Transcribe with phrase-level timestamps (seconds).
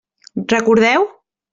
[0.55, 1.05] Recordeu?